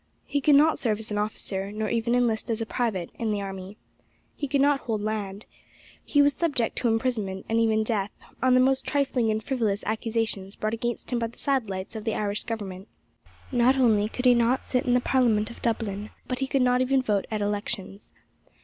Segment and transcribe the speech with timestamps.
[0.25, 3.39] He could not serve as an officer, nor even enlist as a private, in the
[3.39, 3.77] army.
[4.35, 5.45] He could not hold land.
[6.03, 8.09] He was subject to imprisonment, and even death,
[8.41, 12.15] on the most trifling and frivolous accusations brought against him by the satellites of the
[12.15, 12.87] Irish Government.
[13.51, 16.81] Not only could he not sit in the parliament of Dublin, but he could not
[16.81, 18.11] even vote at elections.